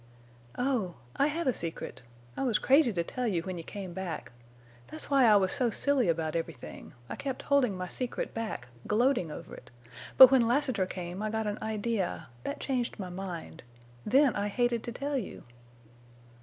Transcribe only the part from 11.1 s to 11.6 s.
I got an